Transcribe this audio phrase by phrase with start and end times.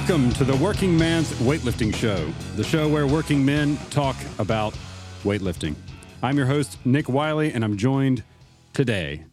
[0.00, 4.74] Welcome to the Working Man's Weightlifting Show, the show where working men talk about
[5.24, 5.74] weightlifting.
[6.22, 8.24] I'm your host, Nick Wiley, and I'm joined
[8.72, 9.26] today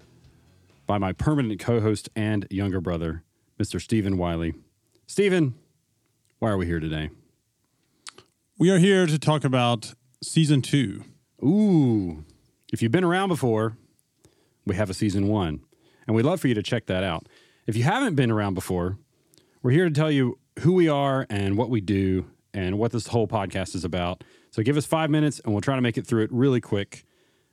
[0.85, 3.23] by my permanent co host and younger brother,
[3.57, 3.81] Mr.
[3.81, 4.55] Stephen Wiley.
[5.07, 5.55] Stephen,
[6.39, 7.11] why are we here today?
[8.59, 11.05] We are here to talk about season two.
[11.41, 12.25] Ooh,
[12.73, 13.77] if you've been around before,
[14.65, 15.61] we have a season one,
[16.05, 17.25] and we'd love for you to check that out.
[17.65, 18.97] If you haven't been around before,
[19.63, 23.07] we're here to tell you who we are and what we do and what this
[23.07, 24.23] whole podcast is about.
[24.51, 27.05] So give us five minutes and we'll try to make it through it really quick.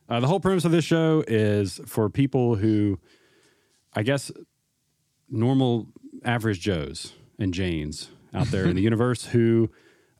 [0.08, 2.98] Uh, the whole premise of this show is for people who,
[3.94, 4.30] I guess,
[5.30, 5.88] normal
[6.24, 9.70] average Joes and Janes out there in the universe who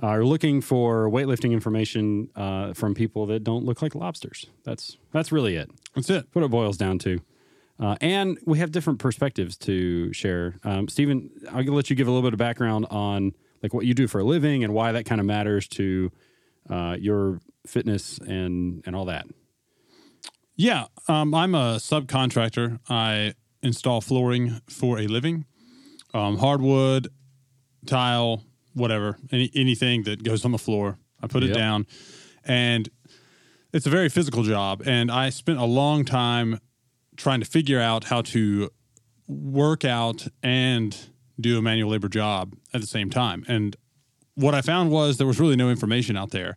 [0.01, 4.47] are looking for weightlifting information uh, from people that don't look like lobsters.
[4.65, 5.71] That's that's really it.
[5.95, 6.27] That's it.
[6.33, 7.21] What it boils down to.
[7.81, 10.57] Uh, and we have different perspectives to share.
[10.63, 13.95] Um, Stephen, I'll let you give a little bit of background on like what you
[13.95, 16.13] do for a living and why that kind of matters to
[16.71, 19.27] uh, your fitness and and all that.
[20.57, 22.79] Yeah, um, I'm a subcontractor.
[22.89, 25.47] I install flooring for a living,
[26.13, 27.09] um, hardwood,
[27.87, 28.45] tile,
[28.75, 30.99] whatever, any, anything that goes on the floor.
[31.21, 31.51] I put Yep.
[31.51, 31.87] it down,
[32.45, 32.89] and
[33.73, 34.83] it's a very physical job.
[34.87, 36.61] And I spent a long time
[37.17, 38.71] trying to figure out how to
[39.27, 40.97] work out and
[41.41, 43.45] do a manual labor job at the same time.
[43.49, 43.77] And
[44.35, 46.57] what I found was there was really no information out there.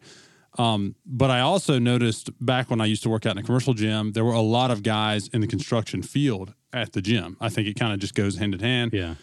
[0.57, 3.73] Um, but I also noticed back when I used to work out in a commercial
[3.73, 7.37] gym, there were a lot of guys in the construction field at the gym.
[7.39, 8.93] I think it kind of just goes hand in hand.
[8.93, 9.15] Yeah.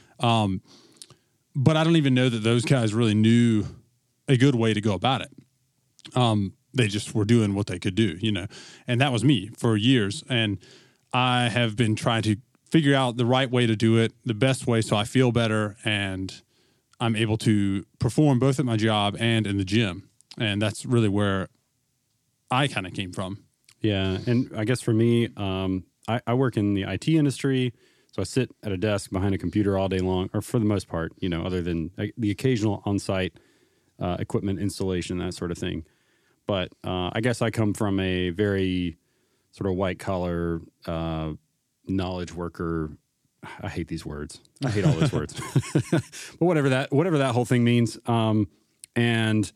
[1.56, 3.64] But I don't even know that those guys really knew
[4.28, 5.30] a good way to go about it.
[6.16, 8.46] Um, they just were doing what they could do, you know,
[8.86, 10.24] and that was me for years.
[10.28, 10.58] And
[11.15, 12.37] I have been trying to
[12.70, 15.77] figure out the right way to do it, the best way, so I feel better
[15.85, 16.42] and
[16.98, 20.08] I'm able to perform both at my job and in the gym.
[20.39, 21.48] And that's really where
[22.51, 23.45] I kind of came from.
[23.80, 27.73] Yeah, and I guess for me, um, I, I work in the IT industry,
[28.11, 30.64] so I sit at a desk behind a computer all day long, or for the
[30.64, 33.35] most part, you know, other than the occasional on-site
[34.01, 35.85] uh, equipment installation, that sort of thing.
[36.47, 38.97] But uh, I guess I come from a very
[39.55, 41.33] sort of white collar uh,
[41.87, 42.98] knowledge worker.
[43.61, 44.41] I hate these words.
[44.65, 45.41] I hate all those words.
[45.91, 47.98] but whatever that whatever that whole thing means.
[48.07, 48.48] Um,
[48.97, 49.51] and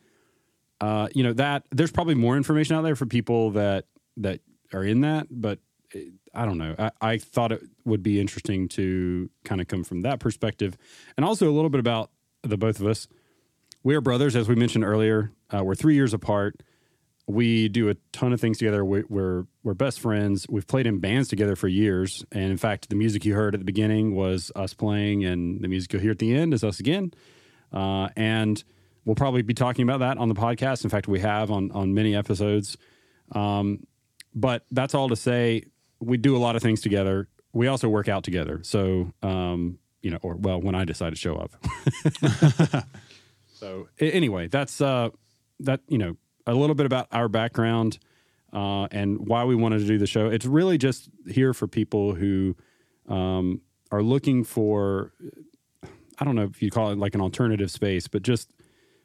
[0.81, 3.87] uh, you know that there's probably more information out there for people that
[4.19, 4.41] that
[4.73, 5.59] are in that, but
[5.91, 6.77] it, I don't know.
[6.79, 10.77] I, I thought it would be interesting to kind of come from that perspective,
[11.17, 12.11] and also a little bit about
[12.43, 13.09] the both of us.
[13.83, 15.33] We are brothers, as we mentioned earlier.
[15.53, 16.63] Uh, we're three years apart.
[17.29, 18.85] We do a ton of things together.
[18.85, 20.47] We, we're we're best friends.
[20.49, 23.61] We've played in bands together for years, and in fact, the music you heard at
[23.61, 26.81] the beginning was us playing, and the music you'll hear at the end is us
[26.81, 27.13] again.
[27.71, 28.65] Uh, and
[29.05, 30.85] we'll probably be talking about that on the podcast.
[30.85, 32.79] In fact, we have on on many episodes.
[33.33, 33.87] Um,
[34.35, 35.65] but that's all to say,
[36.01, 37.29] we do a lot of things together.
[37.53, 38.61] We also work out together.
[38.63, 41.53] So, um, you know, or well, when I decide to show up.
[43.55, 45.11] so anyway, that's uh,
[45.61, 46.17] that you know
[46.49, 47.99] a little bit about our background
[48.53, 50.29] uh, and why we wanted to do the show.
[50.29, 52.57] It's really just here for people who
[53.09, 53.61] um,
[53.91, 55.13] are looking for
[56.21, 58.53] I don't know if you call it like an alternative space, but just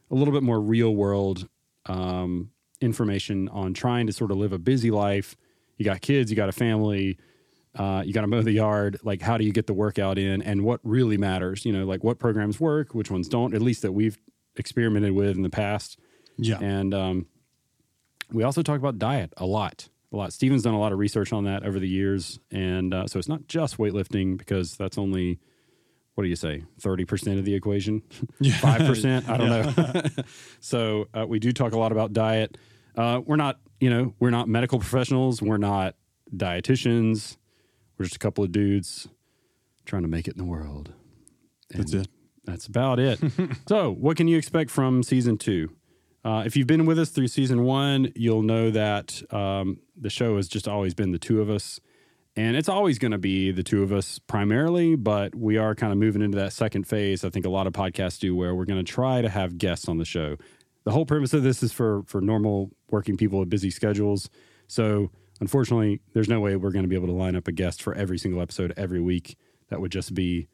[0.09, 1.48] a little bit more real world
[1.86, 2.50] um,
[2.81, 5.36] information on trying to sort of live a busy life.
[5.78, 7.18] You got kids, you got a family,
[7.75, 8.98] uh, you got to mow the yard.
[9.04, 11.66] Like, how do you get the workout in, and what really matters?
[11.66, 13.54] You know, like what programs work, which ones don't.
[13.54, 14.18] At least that we've
[14.56, 16.00] experimented with in the past.
[16.38, 16.60] Yeah.
[16.60, 17.28] And um,
[18.33, 19.89] we also talk about diet a lot.
[20.11, 20.33] A lot.
[20.33, 23.29] Steven's done a lot of research on that over the years, and uh, so it's
[23.29, 25.39] not just weightlifting because that's only
[26.16, 28.03] what do you say, thirty percent of the equation,
[28.59, 29.27] five percent.
[29.27, 30.03] I don't know.
[30.59, 32.57] so uh, we do talk a lot about diet.
[32.95, 35.41] Uh, we're not, you know, we're not medical professionals.
[35.41, 35.95] We're not
[36.36, 37.38] dietitians.
[37.97, 39.07] We're just a couple of dudes
[39.86, 40.94] trying to make it in the world.
[41.71, 42.07] That's it.
[42.45, 43.19] That's about it.
[43.68, 45.71] so, what can you expect from season two?
[46.25, 50.38] Uh, if you've been with us through season one, you'll know that um, the show
[50.38, 51.80] has just always been the two of us.
[52.36, 55.92] And it's always going to be the two of us primarily, but we are kind
[55.92, 57.24] of moving into that second phase.
[57.24, 59.88] I think a lot of podcasts do where we're going to try to have guests
[59.88, 60.38] on the show.
[60.84, 64.30] The whole premise of this is for for normal working people with busy schedules.
[64.68, 67.84] So, unfortunately, there's no way we're going to be able to line up a guest
[67.84, 69.38] for every single episode every week.
[69.70, 70.48] That would just be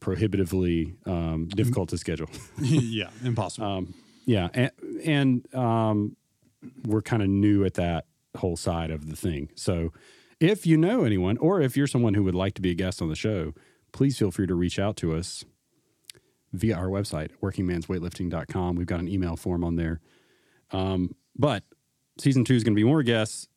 [0.00, 2.28] prohibitively um, difficult to schedule.
[2.60, 3.10] yeah.
[3.24, 3.66] Impossible.
[3.66, 3.94] Um,
[4.30, 4.70] yeah, and,
[5.04, 6.16] and um,
[6.84, 8.04] we're kind of new at that
[8.36, 9.50] whole side of the thing.
[9.56, 9.92] So,
[10.38, 13.02] if you know anyone, or if you're someone who would like to be a guest
[13.02, 13.54] on the show,
[13.90, 15.44] please feel free to reach out to us
[16.52, 18.76] via our website, workingmansweightlifting.com.
[18.76, 20.00] We've got an email form on there.
[20.70, 21.64] Um, but
[22.16, 23.48] season two is going to be more guests.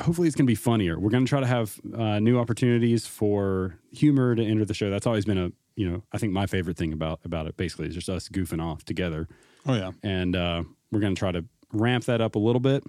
[0.00, 0.98] Hopefully, it's going to be funnier.
[0.98, 4.90] We're going to try to have uh, new opportunities for humor to enter the show.
[4.90, 7.56] That's always been a, you know, I think my favorite thing about about it.
[7.56, 9.28] Basically, is just us goofing off together,
[9.64, 9.92] Oh yeah.
[10.02, 12.82] and uh, we're going to try to ramp that up a little bit.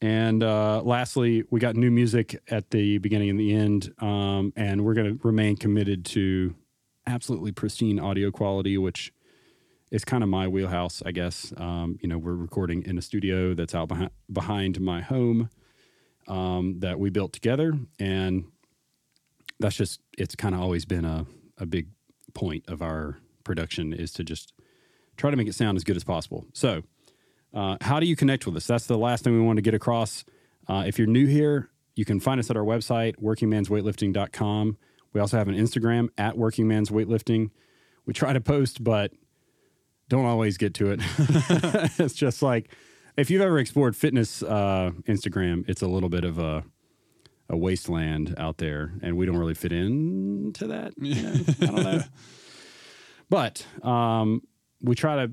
[0.00, 4.84] And uh, lastly, we got new music at the beginning and the end, um, and
[4.84, 6.54] we're going to remain committed to
[7.06, 9.12] absolutely pristine audio quality, which
[9.90, 11.52] is kind of my wheelhouse, I guess.
[11.56, 15.48] Um, you know, we're recording in a studio that's out behind, behind my home
[16.28, 18.44] um, that we built together, and
[19.58, 21.26] that's just it's kind of always been a
[21.58, 21.86] a big
[22.34, 24.52] point of our production is to just
[25.16, 26.46] try to make it sound as good as possible.
[26.52, 26.82] So,
[27.52, 28.66] uh, how do you connect with us?
[28.66, 30.24] That's the last thing we want to get across.
[30.66, 34.76] Uh, if you're new here, you can find us at our website, workingmansweightlifting.com.
[35.12, 37.50] We also have an Instagram at workingmansweightlifting.
[38.06, 39.12] We try to post, but
[40.08, 41.00] don't always get to it.
[41.98, 42.70] it's just like
[43.16, 46.64] if you've ever explored fitness uh, Instagram, it's a little bit of a
[47.48, 50.94] a wasteland out there, and we don't really fit into that.
[50.96, 51.34] you know?
[51.60, 52.02] I don't know,
[53.28, 54.42] but um,
[54.80, 55.32] we try to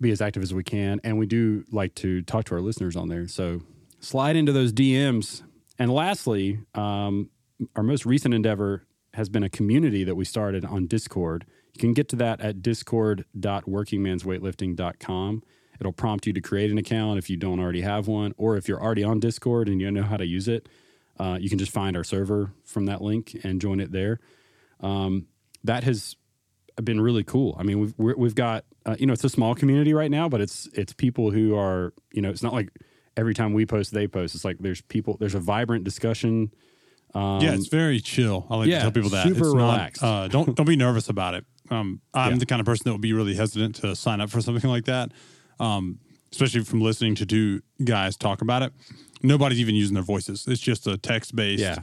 [0.00, 2.96] be as active as we can, and we do like to talk to our listeners
[2.96, 3.28] on there.
[3.28, 3.60] So
[4.00, 5.42] slide into those DMs.
[5.78, 7.28] And lastly, um,
[7.74, 11.44] our most recent endeavor has been a community that we started on Discord.
[11.74, 15.42] You can get to that at discord.workingmansweightlifting.com.
[15.78, 18.66] It'll prompt you to create an account if you don't already have one, or if
[18.68, 20.70] you're already on Discord and you know how to use it,
[21.18, 24.20] uh, you can just find our server from that link and join it there.
[24.80, 25.26] Um,
[25.64, 26.16] that has
[26.82, 27.56] been really cool.
[27.58, 30.28] I mean, we've we're, we've got uh, you know it's a small community right now,
[30.28, 32.70] but it's it's people who are you know it's not like
[33.16, 34.34] every time we post they post.
[34.34, 36.52] It's like there's people there's a vibrant discussion.
[37.14, 38.46] Um, yeah, it's very chill.
[38.50, 39.26] I like yeah, to tell people that.
[39.26, 40.02] super It's not- relaxed.
[40.02, 41.44] uh, don't don't be nervous about it.
[41.70, 42.38] Um, I'm Yeah.
[42.38, 44.84] the kind of person that would be really hesitant to sign up for something like
[44.84, 45.10] that,
[45.58, 45.98] um,
[46.30, 48.72] especially from listening to two guys talk about it.
[49.22, 50.46] Nobody's even using their voices.
[50.46, 51.62] It's just a text based.
[51.62, 51.78] Yeah.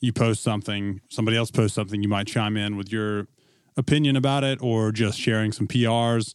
[0.00, 2.02] You post something, somebody else posts something.
[2.02, 3.26] You might chime in with your
[3.76, 6.34] opinion about it, or just sharing some PRs,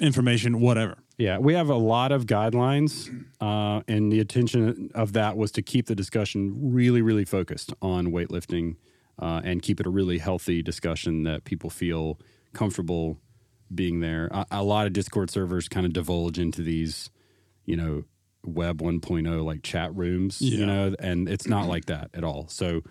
[0.00, 0.98] information, whatever.
[1.18, 3.08] Yeah, we have a lot of guidelines,
[3.40, 8.08] uh, and the intention of that was to keep the discussion really, really focused on
[8.08, 8.76] weightlifting
[9.18, 12.18] uh, and keep it a really healthy discussion that people feel
[12.54, 13.18] comfortable
[13.74, 14.28] being there.
[14.32, 17.10] A, a lot of Discord servers kind of divulge into these,
[17.64, 18.04] you know,
[18.44, 22.46] Web 1.0 like chat rooms, you know, and it's not like that at all.
[22.48, 22.82] So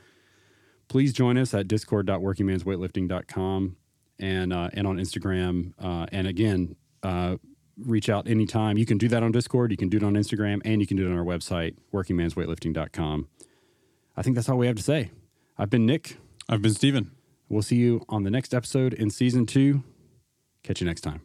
[0.87, 3.75] please join us at discord.workingmansweightlifting.com
[4.19, 5.73] and uh, and on Instagram.
[5.79, 7.37] Uh, and again, uh,
[7.77, 8.77] reach out anytime.
[8.77, 10.97] You can do that on Discord, you can do it on Instagram, and you can
[10.97, 13.27] do it on our website, workingmansweightlifting.com.
[14.15, 15.11] I think that's all we have to say.
[15.57, 16.17] I've been Nick.
[16.49, 17.11] I've been Steven.
[17.49, 19.83] We'll see you on the next episode in season two.
[20.63, 21.21] Catch you next time.